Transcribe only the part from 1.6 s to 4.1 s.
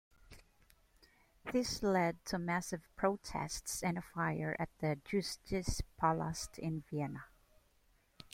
led to massive protests and a